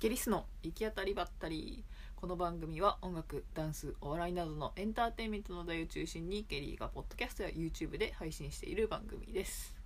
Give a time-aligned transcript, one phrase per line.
[0.00, 1.84] ゲリスの行き当たりばったり
[2.16, 9.76] この番組は音楽ダンスお笑いなどのエンターテインメントの題を中心にゲリーがポッドキャストや YouTube で配信している番組です。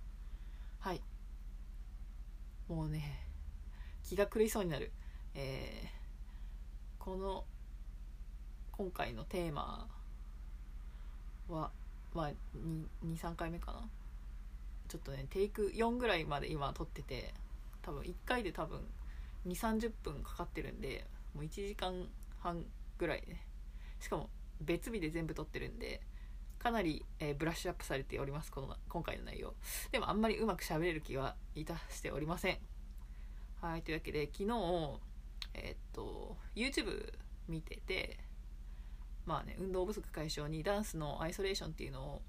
[0.79, 1.01] はい。
[2.69, 3.27] もうね
[4.07, 4.93] 気が狂いそうになる。
[5.33, 7.43] えー、この
[8.71, 9.85] 今回のテーマ
[11.49, 11.71] は
[12.13, 12.31] まあ
[13.05, 13.81] 23回目かな。
[14.87, 17.33] ちょっとねテイク4ぐらいまで今撮ってて
[17.81, 18.79] 多分1回で多分
[19.47, 22.07] 2 3 0分かかってるんでもう1時間
[22.39, 22.65] 半
[22.97, 23.45] ぐらいね。
[23.99, 24.29] しかも
[24.61, 26.01] 別日で全部撮ってるんで
[26.59, 29.53] かなり、えー、ブラッシュアップされておりますこの今回の内容。
[29.91, 32.57] でもあんまりうまく喋れる気はいたしておりません。
[33.61, 34.99] はいというわけで昨日
[35.53, 37.13] えー、っと YouTube
[37.47, 38.19] 見てて
[39.25, 42.21] まあね運動不足解消にダンスのアイソレーションっていうのを、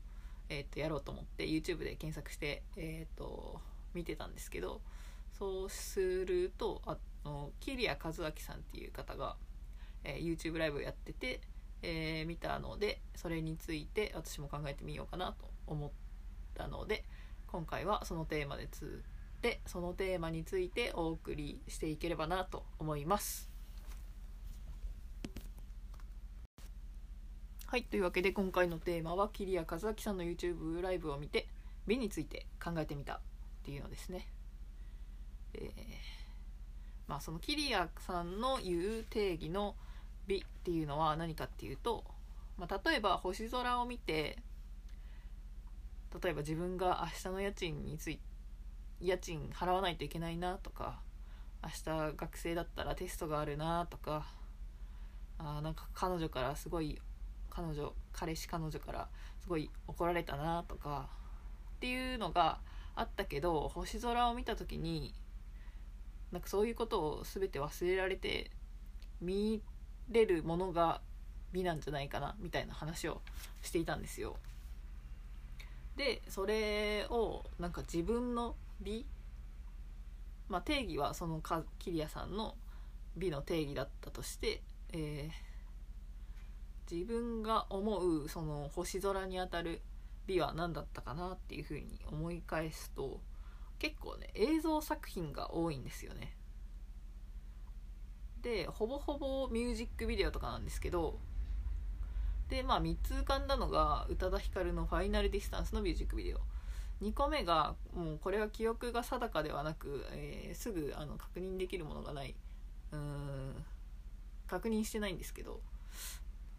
[0.48, 3.60] えー、っとやろうと思って YouTube で検索してえー、っと
[3.94, 4.80] 見てたんですけど
[5.38, 9.36] そうするとあの桐谷和明さんっていう方が、
[10.02, 11.40] えー、YouTube ライブをやってて、
[11.82, 15.90] えー、見たのでそれについて私も考えてみようかなと思っ
[16.54, 17.04] たので
[17.46, 19.02] 今回はそのテーマでつ
[19.36, 23.50] ってそのテーマについてお送りしていければなと思います。
[27.66, 31.48] はいというわけで今回のテーマは桐谷和明さんの YouTube ライブを見て
[31.86, 33.20] 美について考えてみたっ
[33.64, 34.28] ていうのですね。
[35.54, 35.70] えー、
[37.08, 39.74] まあそのキリアさんの言う定義の
[40.26, 42.04] 美っていうのは何かっていうと、
[42.58, 44.38] まあ、例えば星空を見て
[46.22, 48.20] 例えば自分が明日の家賃につい
[49.00, 51.00] 家賃払わないといけないなとか
[51.62, 51.70] 明
[52.10, 54.26] 日学生だったらテストがあるなとか
[55.38, 56.98] あなんか彼女からすごい
[57.50, 59.08] 彼女彼氏彼女から
[59.40, 61.08] すごい怒られたなとか
[61.76, 62.58] っていうのが
[62.94, 65.14] あったけど星空を見た時に
[66.32, 68.50] なんかそういうことを全て忘れられて
[69.20, 69.62] 見
[70.08, 71.00] れるものが
[71.52, 73.22] 美なんじゃないかなみたいな話を
[73.62, 74.36] していたんですよ。
[75.96, 79.06] でそれをなんか自分の美
[80.48, 82.54] まあ定義はそのかキリアさんの
[83.16, 84.62] 美の定義だったとして、
[84.92, 89.80] えー、自分が思うその星空にあたる
[90.26, 93.20] 美は何だったかなっていうふうに思い返すと
[93.78, 96.36] 結構ね映像作品が多いんですよね。
[98.42, 101.18] でほぼほぼミュージックビデオとかなんですけど
[102.48, 106.40] でまあ3つ浮かんだのが宇多田ヒカルの「ファイナルディスタンス」のミュージックビデオ。
[107.02, 112.34] 2個目がもうこれは記憶が定かではなく、えー、すぐあの確認できるものがない。
[112.92, 113.64] うーん
[114.46, 115.60] 確認してないんですけど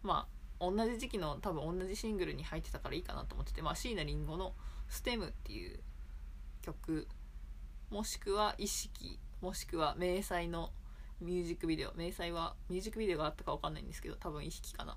[0.02, 0.28] ま
[0.60, 4.54] あ同じ時期の多分同じシングルに入ってたからいいかなと思ってて、まあ、椎名林檎の
[4.88, 5.80] 「ステムっていう
[6.68, 7.08] 曲
[7.90, 10.70] もしくは意識もしくは迷彩の
[11.20, 14.96] ミュージックビデオ迷彩はミュージックビデオがあったか分かんないんですけど多分意識かな。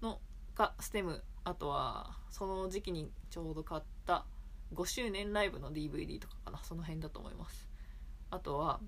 [0.00, 0.20] の
[0.54, 1.22] がステム。
[1.44, 4.26] あとはその時期にちょうど買った
[4.74, 6.60] 5周年ライブの DVD とかかな。
[6.64, 7.68] その辺だと思います。
[8.30, 8.80] あとは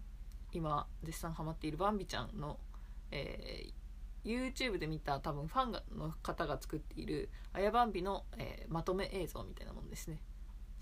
[0.52, 2.58] 今絶賛ハマっているバンビちゃんの、
[3.10, 10.20] えー、YouTube で見た多分ファンの方が作っているあやばんびの、えー、まとめ映像みたいなものですね。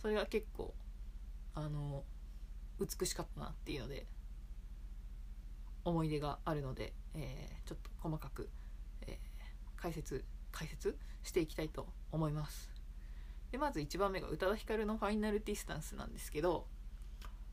[0.00, 0.74] それが結構
[1.56, 2.04] あの
[2.78, 4.06] 美しかったなっていうので
[5.84, 8.50] 思い出があるので、えー、ちょっと細かく、
[9.06, 12.70] えー、解説解説していきたいと思います。
[13.50, 16.68] でまず1番目が宇多田ヒカルの「ファイナルディスタンス」なんですけど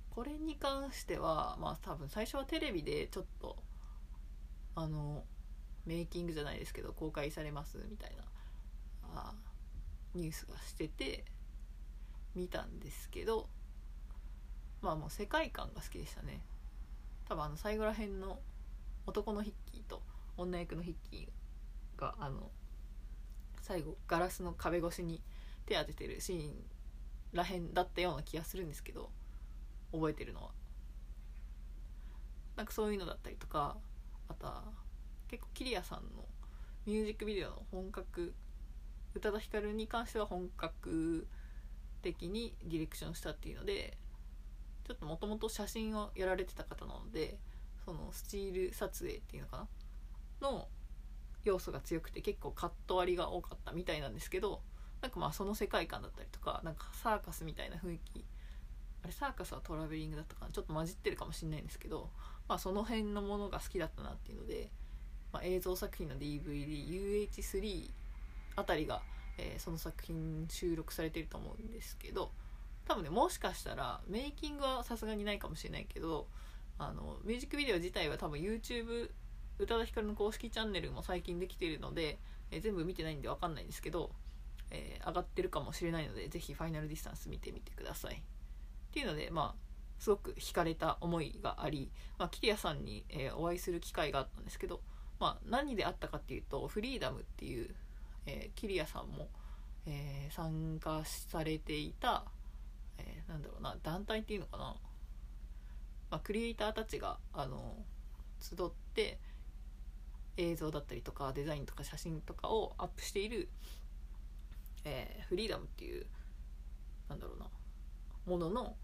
[0.10, 3.64] これに関してはまあ多分最初はテレビでちょっと
[4.76, 5.26] あの
[5.86, 8.24] メイキングじゃないですけど公開されますみたいな
[9.04, 9.36] あ
[10.14, 11.26] ニュースがしてて
[12.36, 13.50] 見たんですけど
[14.84, 16.42] まあもう世界観が好きでしたね。
[17.28, 18.40] 多分あの最後ら辺の
[19.08, 20.04] 男のヒッキーと
[20.38, 22.52] 女役のヒッキーがあの
[23.62, 25.22] 最後ガラスの壁越しに
[25.66, 26.54] 手当ててるシーン
[27.32, 29.10] らへんだったような気がするんですけど
[29.94, 30.52] 覚えてるのは。
[32.58, 33.78] なんかそういうのだったりとか
[34.28, 34.64] あとは
[35.28, 36.26] 結構キリアさんの
[36.86, 38.34] ミュージックビデオの本格
[39.16, 41.26] 宇多田ヒカルに関しては本格
[42.02, 43.98] 的にディレクションしたっていうので
[44.86, 47.38] ちょっともともと写真をやられてた方なので
[47.86, 49.68] そのスチール撮影っていうのか
[50.42, 50.68] なの
[51.44, 54.62] 要素が強くて結構カット割りが多かったみたいなんですけど
[55.02, 58.26] なんかまあその世界観だったりとかなんかサーカスみたいな雰囲気
[59.04, 62.10] あれサーカスはトラベリングだったかなちょっと混じってるかもしれないんですけど、
[62.48, 64.72] まあ、その辺のものが好きだったなっていうので、
[65.34, 67.90] まあ、映像作品の DVDUH3
[68.56, 69.02] あたりが、
[69.38, 72.32] えー、その作品収録されてると思うんですけど
[72.86, 76.28] 多分ねもしかしたらメイキングはさすがにないかもしれないけど
[76.78, 79.10] あのミュージックビデオ自体は多分 YouTube
[79.60, 82.20] 宇多田ヒカルの公式チャンネルも最近できているので、
[82.52, 84.12] えー、全部見てないんで分かんないんですけど、
[84.72, 88.16] えー、上がってるかもしれないのでぜひファイナルディスタンス見てみてください。
[88.16, 88.18] っ
[88.92, 89.64] ていうのでまあ
[90.00, 94.82] すごく惹かれた思いがあり、まあ、キリアさんに、えー、お会いする機会があったんですけど、
[95.20, 97.74] まあ、何であったかっていうとフリーダムっていう、
[98.26, 99.30] えー、キリアさんも、
[99.86, 102.26] えー、参加されていた、
[102.98, 104.76] えー、なんだろうな団体っていうのかな、
[106.12, 107.76] まあ、クリエイターたちがあの
[108.40, 109.20] 集って
[110.38, 113.50] 映像だったりとかデザインとか写真とかをアップしている、
[114.84, 116.06] えー、フリーダムっていう
[117.10, 117.46] なんだろうな
[118.26, 118.76] ものの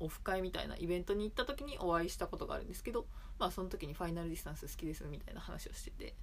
[0.00, 3.06] オフ会みたいなイベントに行った時にお会いしたことがあるんですけど
[3.38, 6.14] まあその時に「ファイナルディスタンス好きです」みたいな話をしてて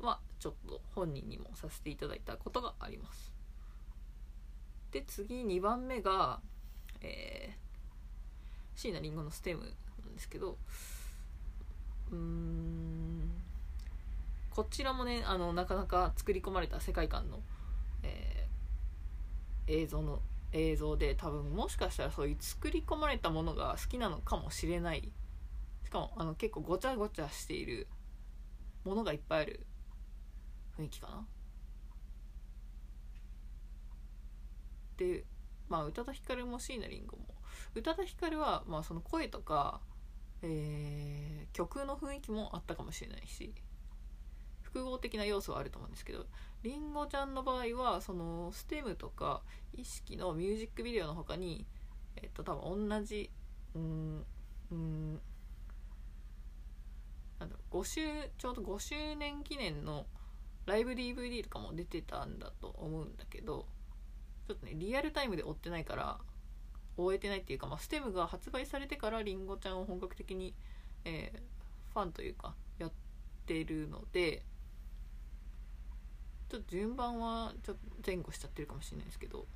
[0.00, 3.32] まあちょっと本人にもさせていただいたことがあります。
[4.90, 6.40] で次2番目が
[7.02, 10.56] えー、椎名林檎のステムなんですけど
[12.12, 13.30] うん
[14.50, 17.40] こちらもねあのなかなか作り込まれた世界観の、
[18.02, 20.20] えー、映像の
[20.52, 25.12] 映像で多分もしかしたらそういう作り込まれたものが好きなのかもしれない。
[25.84, 27.86] しかもあの結構ごちゃごちゃしている
[28.84, 29.66] ものがいっぱいある
[30.78, 31.26] 雰囲気かな。
[34.96, 35.24] で
[35.70, 37.26] まあ宇多田ヒカルも椎名林檎も
[37.74, 39.80] 宇多田ヒカルはまあその声とか、
[40.42, 43.54] えー、曲の雰囲気もあったかもしれないし
[44.62, 46.26] 複合的な要素はあると思うんですけど
[46.62, 51.66] りんごちゃんの場合はその STEM とか意識のミュージックビデオの他に
[52.16, 53.30] えっと多分同じ
[53.74, 54.24] うん
[54.70, 55.20] うん
[57.38, 58.00] なんだろう5周
[58.36, 60.06] ちょうど5周年記念の
[60.66, 63.66] ライブ DVD とかも出てたんだと思うんだけど
[64.50, 66.18] ちょっとねリアルタイムで追ってないから
[66.96, 70.54] 終えてないっていうか、まあ、ステムが発売されてからりんごちゃんを本格的に、
[71.04, 72.92] えー、ファンというかやっ
[73.46, 74.42] てるので
[76.48, 79.46] ちょっと順番はちょっと前後しちゃってるかもしれないですけど、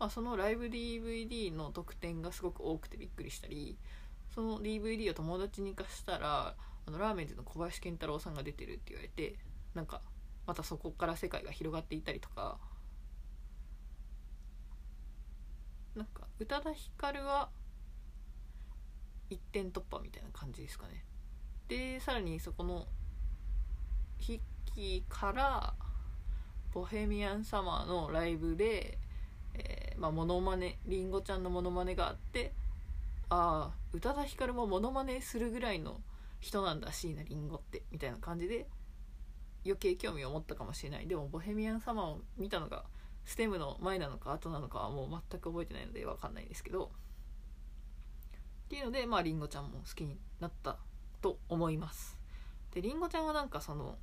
[0.00, 3.78] まあ、そのライブ DVD の特典がすごく多くてびっくりしたり
[4.34, 9.36] その DVD を友達に貸したらあのラーメンズの小林健太郎さんが出てるって言われて
[9.74, 10.00] なんか
[10.48, 12.58] またそこから世界が広がっていたりとか
[16.00, 17.50] なんか宇多田ヒカルは
[19.28, 21.04] 一点突破みたいな感じですかね。
[21.68, 22.86] でさらにそこの
[24.18, 24.40] 筆
[24.74, 25.74] 記から
[26.72, 28.98] ボヘミアンサマーのライブで、
[29.52, 32.54] えー、まあ、モノマネりんごちゃんのモノマネがあって
[33.28, 36.00] ああ宇多田ヒカルもモノマネするぐらいの
[36.40, 38.66] 人なんだ椎名林檎ってみたいな感じで
[39.66, 41.06] 余計興味を持ったかもしれない。
[41.06, 42.84] でもボヘミアンサマーを見たのが
[43.30, 50.78] ステムの前なのか後なのかはもう全く覚えてないので分かんないんですけどっていうのでまありんごちゃんも好きになった
[51.22, 52.18] と思います。
[52.72, 53.96] でりんごちゃんはなんかその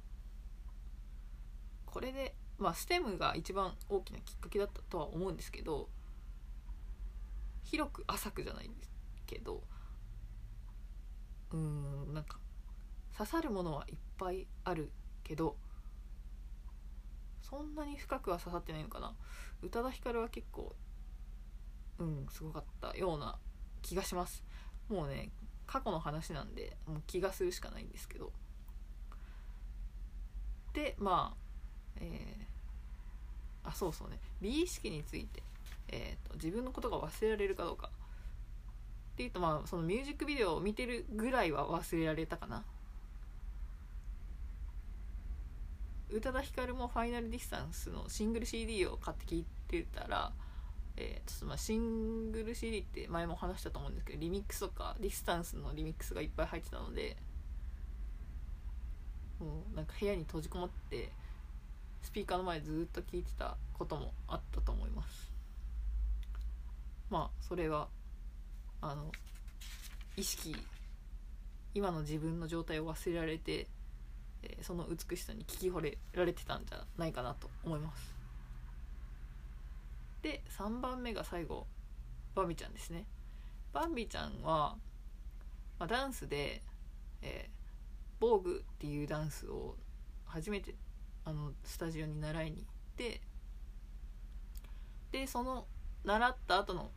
[1.85, 5.89] これでまあステムが一番大きなきっかけだったとは思うんですけど
[7.65, 8.89] 広く浅くじゃないんです
[9.25, 9.61] けど
[11.51, 12.39] うーんなんか
[13.17, 14.89] 刺さるものはいっぱいある
[15.25, 15.57] けど
[17.49, 19.13] そんなに深くは刺さってないのかな？
[19.61, 20.75] 宇多田ヒカルは結構
[21.99, 23.37] うんすごかったような
[23.81, 24.43] 気がします。
[24.89, 25.29] もうね
[25.65, 28.31] 過去の話なんでもう気がするしかないんですけど。
[30.73, 31.37] でまあ
[31.99, 34.19] えー、あそうそうね。
[34.41, 35.41] 美意識について、
[35.87, 37.89] えーと、自分のことが忘れられるかどうか。
[39.13, 42.63] っていうとまあそのミュージックビデオを見てるぐらいは忘れられたかな。
[46.09, 50.31] 宇多田ヒカルも「ファイナルディスタンス」のシングル CD を買って聴いてたら、
[50.95, 57.17] えー、ちょっとまあシングル CD って前も話したと思うんですけどリミックスとかディスタンスのリミックスがいっぱい入ってたので
[59.39, 61.11] もうなんか部屋に閉じこもって
[62.01, 65.31] スピーカーの前ずっと聞いてたこともあったと思います。
[67.09, 67.89] まあそれは
[68.81, 69.11] あの
[70.15, 70.55] 意識
[71.73, 73.67] 今の自分の状態を忘れられて、
[74.43, 78.15] え、その美しさに聞き惚れられてたんじゃないかなと思います。
[80.21, 81.67] で3番目が最後
[82.35, 83.05] バンビちゃんですね。
[83.73, 84.77] バンビちゃんは、
[85.79, 86.61] まあ、ダンスで、
[87.21, 87.51] えー、
[88.19, 89.75] 防具っていうダンスを
[90.25, 90.75] 初めて
[91.25, 92.65] あのスタジオに習いに行っ
[92.95, 93.21] て
[95.11, 95.65] でその
[96.03, 96.91] 習った後の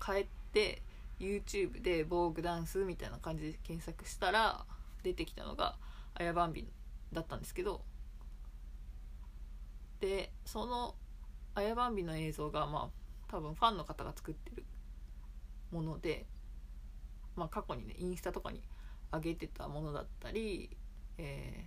[0.00, 0.82] 帰って
[1.18, 4.64] YouTube で防具ダンスみたいな感じで検索したら
[5.02, 5.76] 出てきたのが
[6.14, 6.66] あやばんび
[7.12, 7.84] だったんですけど
[10.00, 10.94] でその
[11.54, 14.64] あやばんびの映像がまあ多分ファンの方が作ってる
[15.70, 16.26] もので
[17.36, 18.60] まあ、過去にねインスタとかに
[19.12, 20.70] 上げてたものだったり、
[21.18, 21.64] え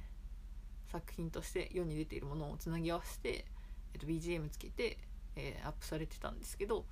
[0.88, 3.46] ー、作品として世に出ているものをつなぎ合わせて、
[3.94, 4.98] えー、と BGM つけて、
[5.36, 6.86] えー、アップされてたんですけど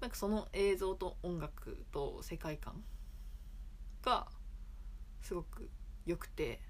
[0.00, 2.82] なんかその映像と音楽と世界観
[4.02, 4.28] が
[5.22, 5.68] すごく
[6.06, 6.60] 良くて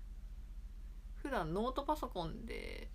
[1.23, 2.89] 普段ノートパソコンで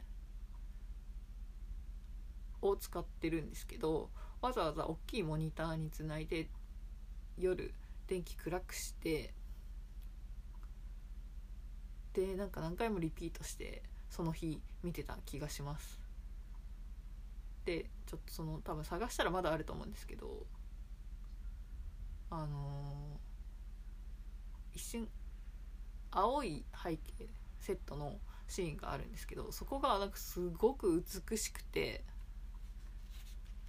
[2.62, 4.10] を使ってるんですけど
[4.42, 6.50] わざわざ大きいモニターにつないで
[7.38, 7.74] 夜
[8.08, 9.34] 電気暗くして
[12.14, 16.00] でなんか何回もリピートしてその日見てた気がします。
[17.66, 20.46] でちょっとその多分探したらまだあると思うんですけど
[22.30, 25.08] あのー、一瞬
[26.12, 27.30] 青い背景
[27.64, 32.04] セットのシーンがあるんですけどそこがなんかすごく美しくて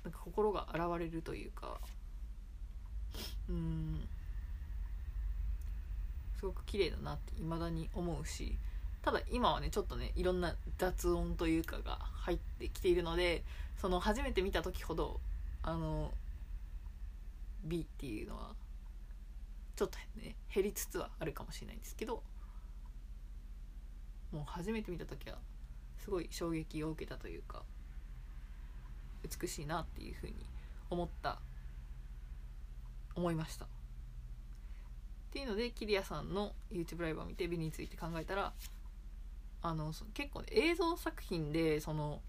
[0.02, 1.78] なんか心が洗われるというか
[3.48, 4.00] うん
[6.38, 8.56] すごく綺麗だなって未だに思うし
[9.02, 13.44] ただ今はねちょっとねいろんな雑音というかが入ってきているので
[13.80, 15.20] その初めて見た時ほど
[15.62, 16.10] あの
[17.64, 18.50] 美っていうのは
[19.76, 22.22] ちょっとね減りつつはあるかもしれないんですけど
[24.34, 25.38] もう初めて見た時は
[25.98, 27.62] すごい衝撃を受けたというか
[29.40, 30.34] 美しいなっていうふうに
[30.90, 31.38] 思った
[33.14, 33.64] 思いました。
[33.64, 33.68] っ
[35.30, 38.52] ていうのでキリアさんの YouTube ライブを見て美について考えたら
[39.62, 42.20] あの結構、ね、映像作品でその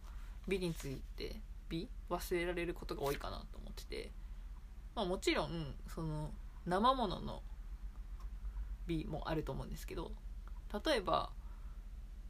[0.47, 1.35] 美について
[1.69, 4.12] 美忘れられることが多いかなと思ってて、
[4.95, 6.31] まあ、もちろんその
[6.65, 7.41] 生ものの
[8.88, 10.12] 美もあると思うんですけど
[10.85, 11.29] 例えば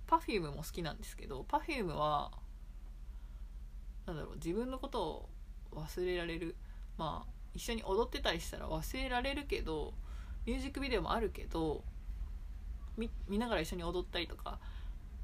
[0.07, 2.31] Perfume も好きなんですけど Perfume は
[4.05, 5.29] なんだろう自分のことを
[5.75, 6.55] 忘れられる。
[6.97, 9.93] まあ一緒に踊ってたりしたら忘れられるけど
[10.45, 11.83] ミュージックビデオもあるけど
[12.97, 14.59] 見見ながら一緒に踊ったりとか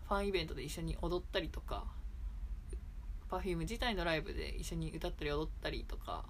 [0.07, 1.85] ファンイベントで一緒に踊ったりとか
[3.29, 6.25] Perfume 自体のライブで一緒に歌ったり踊ったりとか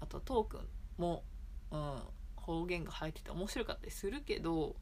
[0.00, 0.60] あとトークン
[0.98, 1.22] も、
[1.70, 1.96] うん、
[2.36, 4.76] 方言が入ってて面白かったりするけど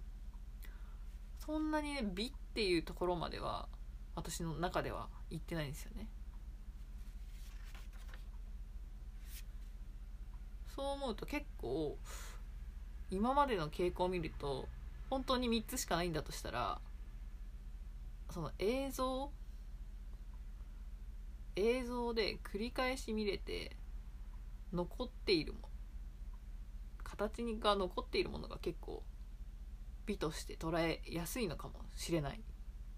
[1.45, 3.69] そんなにね美っていうところまでは
[4.15, 6.07] 私の中では行ってないんですよね。
[10.75, 11.99] そう思うと結構
[13.11, 14.67] 今までの傾向を見ると
[15.11, 16.81] 本当に3つしかないんだとしたら
[18.31, 19.31] その映像
[21.57, 23.77] 映像で繰り返し見れて
[24.73, 25.69] 残っているも
[27.05, 29.03] 形が残っているものが結構
[30.07, 32.41] 美として捉えやすいのかもしれない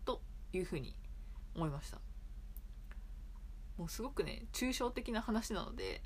[0.05, 0.21] と
[0.53, 0.95] いうふうに
[1.55, 1.99] 思いました
[3.77, 6.03] もうすごくね抽象的な話なので、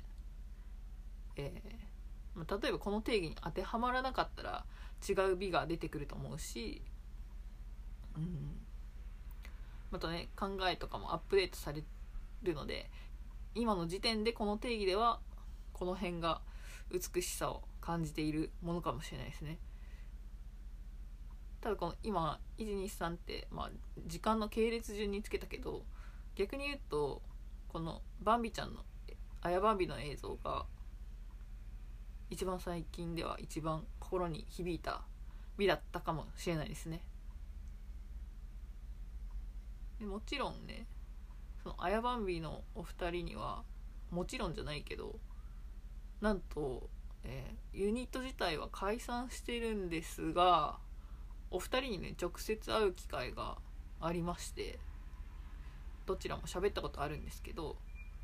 [1.35, 4.65] えー、例えばこの定義に当てはまらなかったら
[5.07, 6.81] 違う美が出てくると思うし、
[8.15, 8.59] うん、
[9.91, 11.83] またね考えとかもアップデートされ
[12.43, 12.89] るので
[13.55, 15.19] 今の時点でこの定義では
[15.73, 16.41] この辺が
[16.91, 19.57] 美しさを感じているものかもしれないですね。
[21.61, 23.71] ただこの今123って、まあ、
[24.07, 25.83] 時間の系列順につけたけど
[26.35, 27.21] 逆に言うと
[27.67, 28.81] このバンビちゃんの
[29.41, 30.65] あやバンビの映像が
[32.29, 35.01] 一番最近では一番心に響いた
[35.57, 37.01] 美だったかもしれないですね。
[39.99, 40.87] でもちろんね
[41.61, 43.63] そのあやバンビのお二人には
[44.11, 45.19] もちろんじゃないけど
[46.21, 46.89] なんと、
[47.23, 50.79] えー、ユニット自体は解散してるんですが
[51.51, 53.57] お二人にね直接会う機会が
[53.99, 54.79] ありまして
[56.05, 57.77] どちらも喋ったことあるんですけど、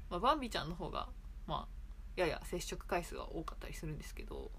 [0.09, 1.09] まあ、バンビちゃんの方が
[1.47, 1.75] まあ
[2.15, 4.51] やや接触回数が多かったりするんですけど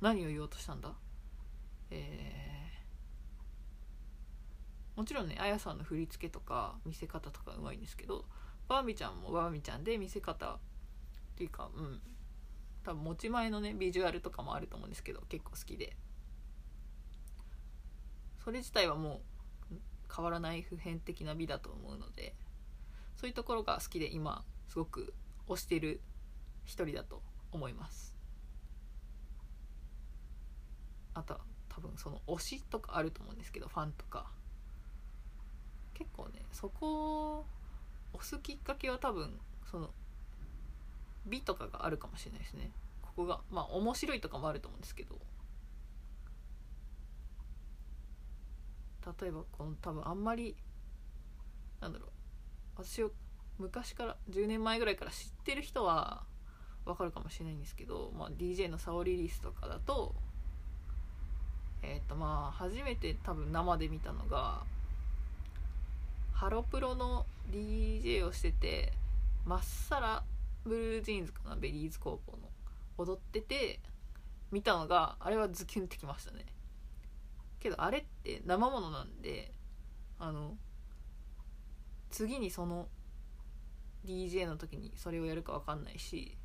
[0.00, 0.94] 何を言おうとしたんだ？
[1.90, 8.24] えー、もちろんねあやさんの振り付けとか見せ方とかうまいんですけど
[8.68, 10.58] バービちゃんもバービちゃんで見せ方っ
[11.36, 12.00] ていうかうん
[12.88, 15.94] 多分持ち前のねビジュアルとかもあると思うんですけど結構好きで。
[18.42, 19.20] それ自体はも
[19.70, 19.76] う
[20.14, 22.34] 変わらない普遍的な美だと思うので
[23.14, 25.12] そういうところが好きで今すごく
[25.48, 26.00] 推してる
[26.64, 28.14] 一人だと思います。
[31.12, 34.32] あとは多分その推しとかあると思うんですけどファンとか。
[35.92, 37.46] 結構ねそこを
[38.14, 39.38] 押すきっかけは多分
[39.70, 39.90] その
[41.28, 42.70] 美とかがあるかもしれないですね。
[43.02, 45.18] ここがまあ面白いとかもあると思うんですけど。
[49.20, 50.54] 例えばこの多分あんまり
[51.80, 52.10] なんだろう。
[52.76, 53.10] 私を
[53.58, 56.22] 昔から10年前ぐらいから知ってる人は
[56.84, 60.14] わかるかもしれないんですけど、まあ、DJ のサオリリースとかだと
[61.82, 64.62] えっ、ー、とまあ初めて多分生で見たのが
[66.32, 68.92] ハロプロの DJ をしてて
[69.44, 70.22] まっさら
[70.64, 72.48] ブルージーンズかなベリーズ工房の。
[72.98, 73.80] 踊ってて
[74.50, 76.46] 見たのがあれはズキュンってきましたね。
[77.60, 79.52] けどあれって生ものなんで
[80.18, 80.56] あの
[82.10, 82.88] 次にその
[84.04, 86.36] DJ の時にそれをやるか分かんないし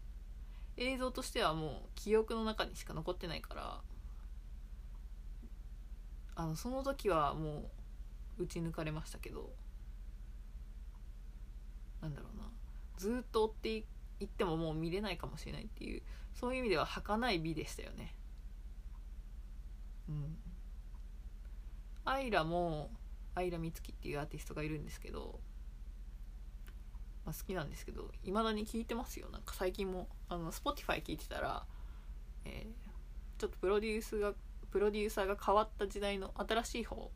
[0.78, 3.82] 映像としてはもう記憶の中にしか残ってないから
[6.36, 7.70] あのその時はも
[8.40, 9.52] う打ち抜かれましたけど
[12.02, 12.44] なんだろうな。
[12.98, 13.86] ずっと追ってい
[14.26, 16.02] 行ってももう見れないかもしれないっていう
[16.34, 18.16] そういう意味では儚い美でしたよね。
[20.10, 20.38] うん。
[22.06, 22.90] アイラも
[23.36, 25.40] アイラ美月っていうアーティストがいるんですけど
[27.26, 29.30] まあ、好きなんですけどいまだに聞いてますよ。
[29.32, 31.66] なんか最近もあの Spotify 聞いてたら、
[32.46, 34.34] えー、ちょっとプロデュースが
[34.72, 37.12] プロデューサーが変わった時代の新しい方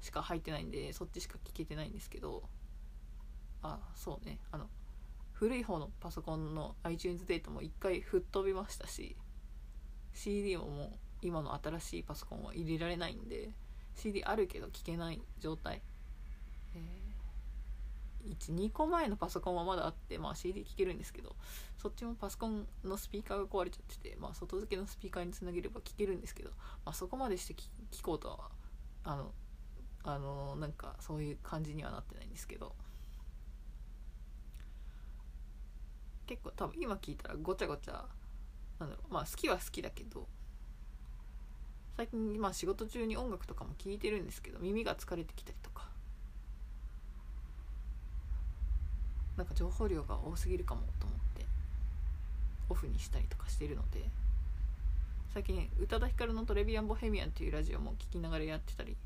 [0.00, 2.42] しか入ってないんでそっちしか聞けてないんですけど
[3.62, 4.38] あそうね。
[4.52, 4.68] あの
[5.38, 9.16] 古い方のパソコンの iTunes データも一回吹っ飛びましたし
[10.12, 10.90] CD ももう
[11.22, 13.50] 今の新しいパソコンは入れられないんで
[13.94, 15.80] CD あるけど聞けない状態、
[16.74, 17.08] えー
[18.28, 21.34] 12個前のパソコンはまだあって、まあ、CD 聴けるんですけど
[21.78, 26.50] そっちもパソコンのスピーカーが壊れちゃってて、まあ、外付けのスピーカーにつなげれば聴けるんですけど、
[26.84, 28.38] まあ、そこまでして聴こうとは
[29.04, 29.32] あの
[30.04, 32.74] あのなんかそういう感じにはなってないんですけど。
[36.28, 38.04] 結構多分今聞いたらごちゃごちゃ
[38.78, 40.26] なんだろうまあ好きは好きだけど
[41.96, 45.88] 最近まあ仕事中に音楽とかも聴いてるんですけど耳が疲れてきたりとか。
[49.36, 51.46] なんか情報量が多すぎるかもと思って
[52.68, 54.10] オフにしたりとかしてるので。
[55.32, 58.96] 最近宇多田ヒカルの「トレビアン・ボヘミアン」っていうラジオも聞きながらやってたり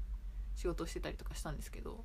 [0.54, 2.04] 仕事してたりとかしたんですけど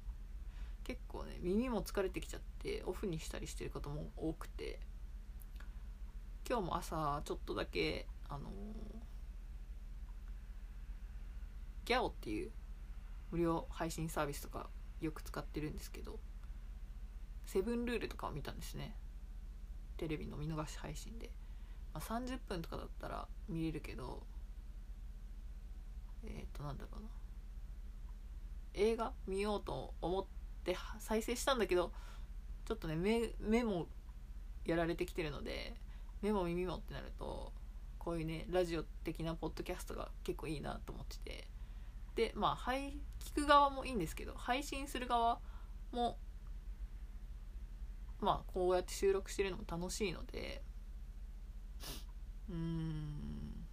[0.83, 4.79] 結構ね耳も疲れてきちゃってオフにしたりしてることも多くて。
[6.49, 8.49] 今日も朝ちょっとだけあの、
[11.83, 12.51] ギャオっていう
[13.31, 14.69] 無料配信サービスとか
[15.01, 16.19] よく使ってるんですけど
[17.45, 18.95] セブンルールとかを見たんですね。
[19.97, 21.31] テレビの見逃し配信で、
[21.93, 24.23] まあ、30分とかだったら見れるけど
[26.23, 27.09] えっ、ー、となんだろうな。
[28.73, 30.25] 映画見ようと思っ
[30.63, 31.91] て再生したんだけど
[32.65, 33.87] ちょっとね目目も
[34.65, 35.73] やられてきてるので
[36.21, 37.53] 目も耳もってなると
[37.99, 41.47] こういうねラジオ的なポッドキャストが結構いいなと思ってて。
[42.17, 45.39] でまあ配聞く側もいいんですけど配信する側
[45.91, 46.17] も
[48.19, 50.63] まあこうやって収録してるのも楽しいので
[52.49, 53.67] うん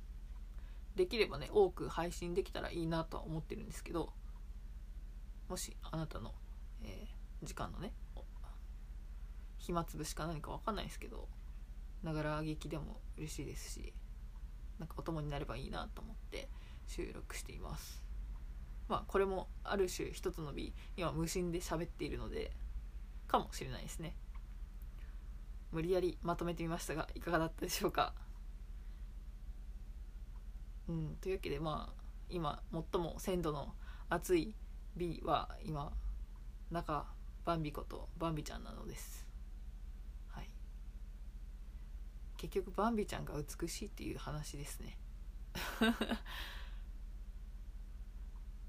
[0.95, 4.13] できればね多く配信できたらいいなとは思ってるんですけど
[5.49, 6.33] もしあなたの、
[6.83, 7.95] えー、時間のね
[9.57, 11.29] 暇つぶしか何か分かんないですけど
[12.05, 13.93] ながら劇でも嬉しいですし
[14.79, 16.49] なんかお供になればいいなと思って
[16.87, 18.05] 収録しています。
[18.89, 22.53] まあこれもある種一つの美今無心で喋っているので
[23.27, 24.15] かもしれないですね。
[25.73, 28.15] 無理やりまとめてみましたがいかがだったでしょうか。
[30.89, 33.75] うんというわけでまあ今最も鮮度の
[34.09, 34.55] 熱い
[34.97, 35.93] B は今
[36.71, 37.07] 中
[37.45, 39.27] バンビことバンビちゃんなのです
[40.29, 40.49] はい
[42.45, 44.99] 結局バンビちゃんが美しいっていう話ですね。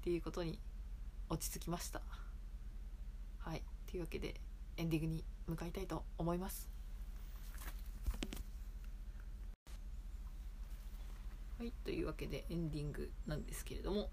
[0.00, 0.58] ていうことに
[1.28, 2.00] 落ち着きました。
[3.38, 3.62] はい。
[3.86, 4.40] というわけで
[4.78, 6.70] エンディングに向かいたいと思います。
[11.58, 11.72] はい。
[11.84, 14.10] というわけでエンディングなんですけれども。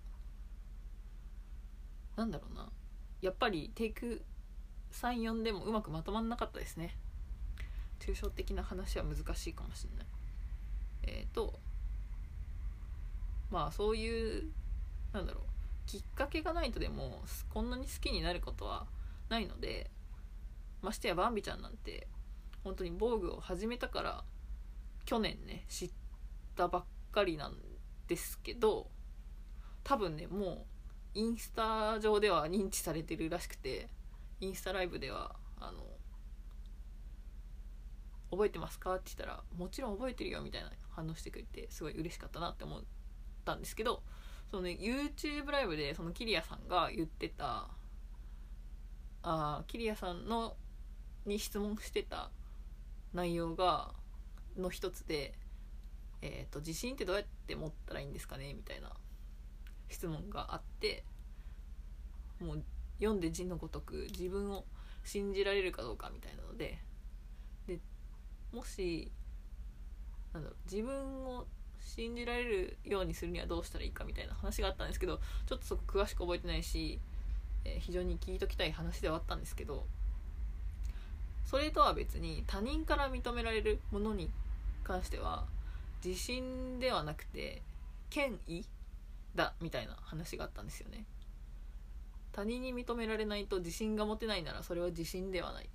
[2.18, 2.70] なんだろうな。
[3.22, 4.26] やっぱりテイク
[4.92, 6.98] 34でもうまくまとまんなかったですね。
[8.06, 10.08] 抽象的な話は難しいかもしれない。
[11.04, 11.60] えっ、ー、と
[13.50, 14.52] まあそういう
[15.14, 15.44] なんだろう
[15.86, 17.22] きっかけがないとでも
[17.54, 18.88] こんなに好きになることは
[19.30, 19.92] ないので
[20.82, 22.08] ましてやバンビちゃんなんて
[22.64, 24.24] 本当に防具を始めたから
[25.06, 25.92] 去年ね知っ
[26.56, 27.58] たばっかりなん
[28.08, 28.88] ですけど
[29.84, 30.66] 多分ねも
[31.16, 33.88] うインスタ上では認知されてるらしくて
[34.40, 35.84] インスタライブではあの
[38.34, 38.96] 覚えてますか？
[38.96, 42.82] って言ったらもちろん覚えてるよみたいな反応してくれてすごい嬉しかったなって思っ
[43.46, 44.04] たんですけど
[44.52, 47.70] そのね YouTube ライブでそのキリアさんが言ってた
[49.24, 50.56] あキリアさんの
[51.26, 52.30] に質問してた
[53.14, 53.94] 内容が
[54.58, 55.34] の一つで、
[56.22, 58.92] えーと「自信ってどうやって持ったらいいんですかね?」みたいな
[59.90, 61.06] 質問があって
[62.40, 62.64] もう
[63.00, 64.66] 読んで字のごとく自分を
[65.04, 66.80] 信じられるかどうかみたいなので
[67.68, 67.80] で
[68.54, 69.12] もし
[70.34, 71.46] なんだろう自分を
[71.80, 77.00] 信じられるようにするにはどうしたらいいかみたいな話があったんですけどちょっとそこ詳しく覚えてないし、
[77.66, 79.86] えー、非常に聞いときたい話ではあったんですけど
[81.46, 84.32] それとは別に他人から認められるものに
[84.84, 85.46] 関しては
[86.04, 87.62] 自信ではなくて
[88.10, 88.64] 権威
[89.36, 91.06] だみたいな話があったんですよね。
[92.32, 95.68] 他人に認められないと自信が持てないならそれは自信ではないっ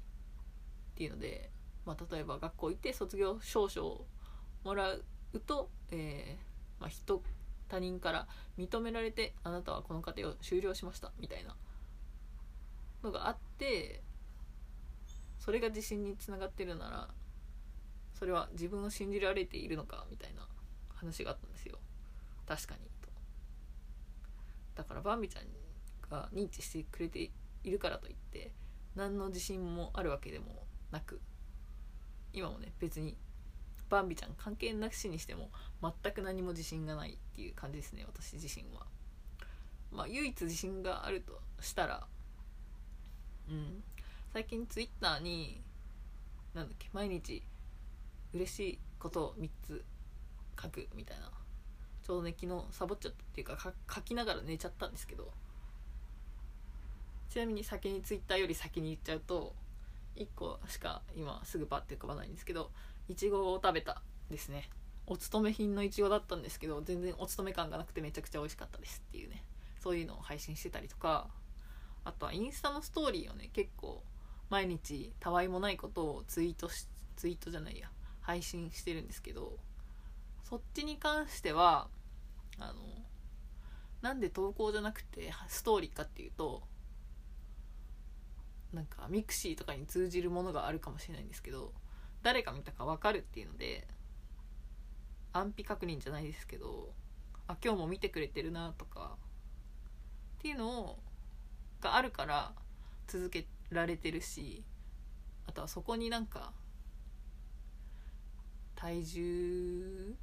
[0.97, 1.51] ていうので、
[1.89, 4.07] まあ、例えば学校行って卒業証書を
[4.63, 5.03] もらう
[5.47, 7.23] と、えー、まあ、人
[7.67, 8.27] 他人から
[8.59, 11.57] 認められてあなたはこの過程を終了しましたみたいな
[13.03, 14.03] のがあって
[15.39, 17.09] それが自信につながってるなら
[18.13, 20.47] それは自分を信じられているのかみたいな
[20.95, 21.79] 話があったんですよ。
[22.47, 23.09] 確かにと。
[24.75, 25.45] だからバンビちゃん
[26.11, 27.31] が認知してくれて
[27.65, 28.53] いるからといって
[28.95, 31.21] 何の自信もあるわけでもなく
[32.33, 33.17] 今もね別に
[33.89, 35.51] バンビちゃん関係なしにしても
[35.83, 38.87] 全く何も自信がないっていう感じですね私自身は。
[39.91, 42.07] まあ唯一自信があるとしたら
[43.49, 43.83] うん。
[44.33, 45.63] 最近ツイッターに
[46.55, 47.43] なんだっけ毎日
[48.35, 49.85] 嬉しいことを3つ
[50.61, 51.31] 書くみたいな
[52.07, 55.31] ちょうどね昨日サボっちゃったっていうか書きながら寝ちゃったんですけど
[57.31, 59.55] ちなみに先にツイッターより先に言っちゃうと
[60.19, 62.71] 1個しか今すぐパッて浮かばないんですけど
[63.09, 64.69] いちごを食べたですね。
[65.07, 69.43] お勤め品のいちごだったんですけど全然お勤め感がなくてめちゃくちゃ美味しかったですっていうね。
[69.81, 71.29] そういうのを配信してたりとか
[72.05, 74.03] あとはインスタのストーリーをね結構
[74.51, 77.89] 毎日たわいもないことをツイートしツイートじゃないや
[78.21, 79.57] 配信してるんですけど
[80.45, 81.89] そっちに関しては
[82.59, 82.75] あの
[84.01, 86.63] なんで投稿じゃなくてストーリーかっていうと
[88.73, 91.73] なんかミクシーとかに通じるものがあるかもしれないんですけど
[92.23, 93.87] 誰が見たか分かるっていうので
[95.33, 96.93] 安否確認じゃないですけど
[97.47, 99.17] あ今日も見てくれてるなとか
[100.39, 100.99] っていうのを
[101.81, 102.53] があるから
[103.07, 104.65] 続けられてるし
[105.47, 106.53] あとはそこになんか
[108.75, 110.15] 体重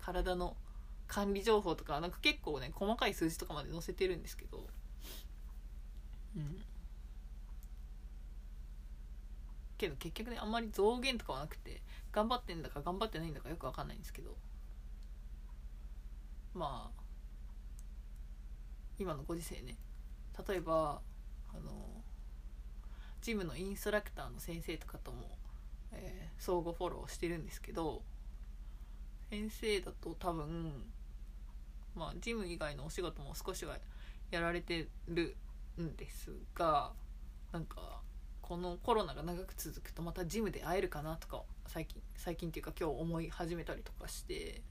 [0.00, 0.56] 体の
[1.06, 4.66] 管理情報とかなんか結構ね細かい数字とかまで載せてるんですけど
[6.36, 6.62] うん。
[9.78, 11.80] けど結局ねあんまり増減とかはなくて
[12.12, 14.36] 頑張ってんだか頑張ってないんだかよく分かんないんですけど。
[16.54, 17.02] まあ
[18.98, 19.76] 今のご時世ね。
[20.48, 21.00] 例えば
[21.54, 22.02] あの
[23.20, 25.38] ジムのインストラクターの先生とかとも、
[25.92, 28.02] えー、相互フォローしてるんですけど
[29.30, 30.84] 先生だと多分
[31.94, 33.76] まあジム以外のお仕事も少しは
[34.30, 35.36] やられてる
[35.80, 36.92] んですが
[37.52, 38.00] なんか
[38.48, 44.62] このコロナが長く続くとまたジムで会えるかなとか最近最近っていうか今日思い始めたりとかして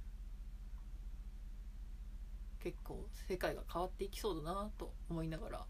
[2.59, 5.65] 結構世界が変わっていきそうだなと思いながら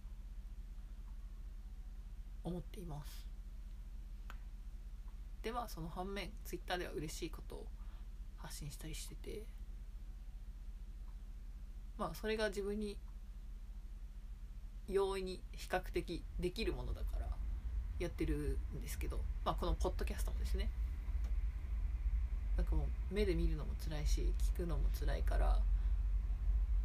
[2.45, 3.27] 思っています。
[5.43, 7.67] ではその反面 Twitter では嬉しいことを
[8.37, 9.43] 発信したりしてて
[11.97, 12.97] まあそれが自分に
[14.87, 17.27] 容易に比較的できるものだから
[17.99, 20.69] やってるんですけど、まあ、このポッドキャストもですね。
[22.57, 25.59] なんかもう目で見るのも辛いし聞くのも辛いから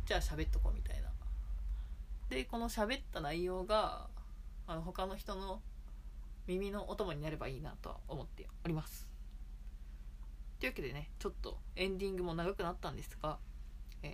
[0.05, 1.09] じゃあ喋っとこうみたいな。
[2.29, 4.07] でこの喋った内容が
[4.67, 5.61] あの他の人の
[6.47, 9.07] 耳のお供になればいいなとは思っております。
[10.61, 13.39] というわけでねちょっとエンディングも長くなったんですが、
[14.03, 14.09] え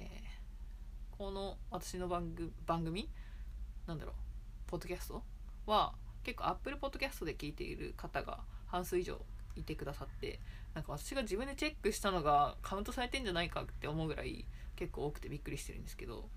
[1.12, 3.08] ー、この私の番組番組？
[3.86, 4.14] なんだろう？
[4.70, 5.22] ポッドキャスト？
[5.66, 5.92] は
[6.28, 9.18] 結構 Apple Podcast で聞いている方が半数以上
[9.56, 10.40] いてくださって
[10.74, 14.44] なんか私が自分でチェックしたのがカウントされてんじゃないかって思うぐらい
[14.76, 16.28] 結構多くてびっくりしてるんですけど、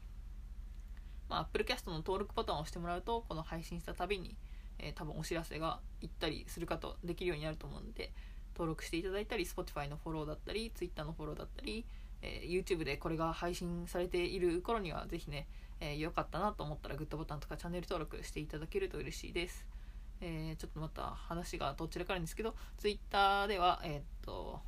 [1.28, 4.38] まあ、Apple Cast の登録ボタンを押してもらうとこの配信したたびに、
[4.80, 8.14] えー、多分お知らせが行ったりするかとできるようになると思うんで
[8.54, 11.86] 登録していただいたり Spotify のフォローだったり Twitter のフォローだったり、
[12.22, 15.48] えー、YouTube でこれが配信されている頃にはぜひね、
[15.82, 19.81] えー、よかったなと思ったらグッドボタンとかチャンネル登録していただけると嬉しいです。
[20.22, 24.62] えー、ちょっとまた話がどちらかあるんですけど、ツイッターでは、えー、っと、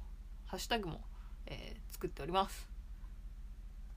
[0.45, 1.01] ハッシュタグも、
[1.45, 2.67] えー、作っております。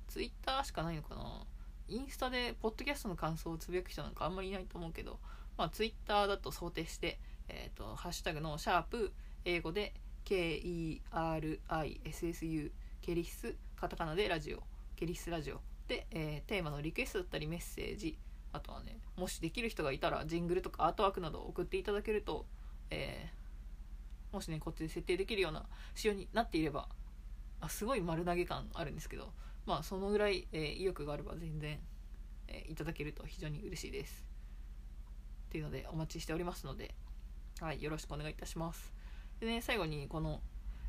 [0.09, 1.47] ツイッターしかないのかな？
[1.89, 5.19] インスタで、ポッドキャストの感想をつぶやく人なんかあんまりいないと思うけど、
[5.57, 9.13] まあ、ツイッターだと想定して、えっと、ハッシュタグのシャープ、
[9.45, 11.01] 英語で KERISSU
[13.01, 14.63] ケリスカタカナでラジオ
[14.97, 18.19] ケリスラジオで、えー、テーマのリクエストだったりメッセージ
[18.57, 22.47] あとはねもしできる人がいたらジングルとかアートワークなどを送っていただけると、
[22.91, 25.65] えー、もしねこっちで設定できるような
[25.95, 26.89] 仕様になっていれば
[27.61, 29.33] あすごい丸投げ感あるんですけど
[29.67, 31.79] まあそのぐらい、えー、意欲があれば全然、
[32.49, 34.25] えー、いただけると非常に嬉しいです。
[35.47, 36.95] っていうのでお待ちしておりますので
[37.61, 38.93] はいよろしくお願いいたします。
[39.41, 40.41] でね最後にこの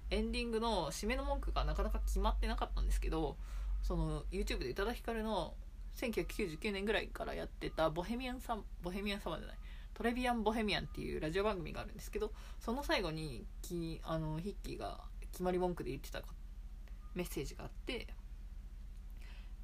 [0.10, 3.38] エンディングの締めの文句がなかなか決まってなかったんですけど
[3.82, 5.54] その YouTube で宇多田ヒカルの
[5.98, 9.58] 1999年ぐらいからやってたボヘミアンサボヘミアンサマーじゃない
[9.96, 16.22] トレビアン・ボヘミアンっていうラジオ番組があるんですけどその最後にきあのヒッキーが決まり文句で言ってた
[17.16, 18.06] メッセージがあって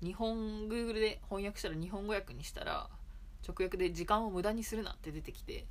[0.02, 2.90] 日本 Google で翻訳したら日本語訳にしたら
[3.48, 5.68] 直訳で「時間を無駄にするな」って出てきて、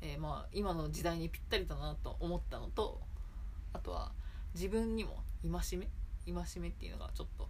[0.00, 3.00] えー、まあ今の時代にぴったりだなと思ったのと
[3.72, 4.12] あとは
[4.54, 5.88] 自分にも戒め
[6.24, 7.48] 戒めっていうのがちょっと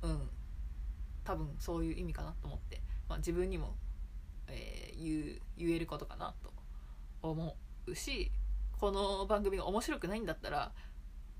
[0.00, 0.30] うん。
[1.24, 3.74] 多分そういう意味かなと思って、まあ、自分にも、
[4.48, 6.52] えー、言言えることかなと
[7.22, 7.56] 思
[7.86, 8.30] うし
[8.78, 10.72] この番組が面白くないんだったら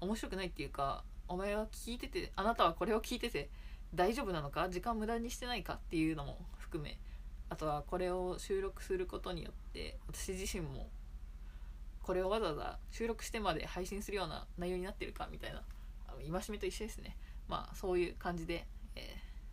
[0.00, 3.50] 面白くないっていうかお前は聞いててあなたはこれを聞いてて
[3.94, 6.98] 大丈夫なのか時間無駄にしてないかっていうのも含め
[7.48, 10.88] あとはこれを収録することによって私自身も
[12.02, 15.62] これをわざわざ収録してまで配信するような内容になってるかみたいな
[16.18, 17.16] 戒めと一緒ですね。
[17.48, 19.04] まあそういう感じで、えー、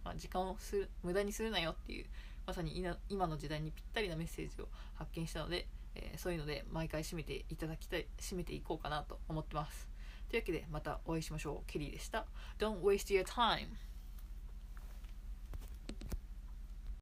[0.08, 2.06] まあ、時間をする無駄にするなよっていう
[2.46, 9.90] まさに今の時代にぴったりなメッセージを発見したので、えー、そういうので毎回締めていただきたい締めていこうかなと思ってます。
[10.30, 11.64] というわけでまたお会いしましょう。
[11.68, 12.26] ケリーでした。
[12.58, 13.68] Don't waste your time!